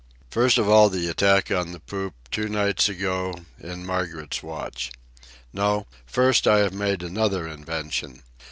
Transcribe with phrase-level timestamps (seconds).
[0.31, 4.91] First of all the attack on the poop, two nights ago, in Margaret's watch.
[5.53, 8.23] No; first, I have made another invention.